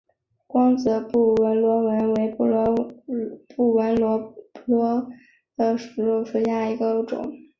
[0.47, 1.81] 光泽布纹螺
[2.13, 3.03] 为布纹螺科
[3.55, 4.33] 布纹螺
[5.77, 7.31] 属下的一个种。